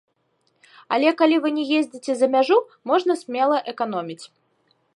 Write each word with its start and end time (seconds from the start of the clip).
Але 0.95 1.09
калі 1.19 1.37
вы 1.43 1.51
не 1.57 1.65
ездзіце 1.79 2.11
за 2.21 2.27
мяжу, 2.37 2.57
можна 2.93 3.13
смела 3.23 3.57
эканоміць. 3.73 4.21